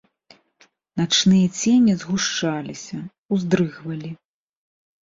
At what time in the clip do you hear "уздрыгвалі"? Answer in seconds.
3.39-4.11